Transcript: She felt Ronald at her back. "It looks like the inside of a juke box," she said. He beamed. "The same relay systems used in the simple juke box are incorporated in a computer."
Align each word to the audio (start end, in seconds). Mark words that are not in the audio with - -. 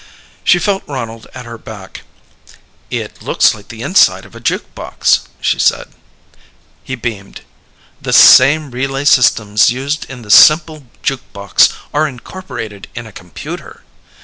She 0.43 0.57
felt 0.57 0.81
Ronald 0.87 1.27
at 1.35 1.45
her 1.45 1.59
back. 1.59 2.01
"It 2.89 3.21
looks 3.21 3.53
like 3.53 3.67
the 3.67 3.83
inside 3.83 4.25
of 4.25 4.35
a 4.35 4.39
juke 4.39 4.73
box," 4.73 5.27
she 5.39 5.59
said. 5.59 5.89
He 6.83 6.95
beamed. 6.95 7.41
"The 8.01 8.11
same 8.11 8.71
relay 8.71 9.05
systems 9.05 9.69
used 9.69 10.09
in 10.09 10.23
the 10.23 10.31
simple 10.31 10.87
juke 11.03 11.31
box 11.33 11.69
are 11.93 12.07
incorporated 12.07 12.87
in 12.95 13.05
a 13.05 13.11
computer." 13.11 13.83